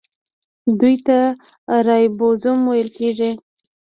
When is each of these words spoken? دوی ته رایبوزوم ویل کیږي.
دوی 0.79 0.95
ته 1.05 1.17
رایبوزوم 1.87 2.59
ویل 2.69 2.89
کیږي. 2.97 3.31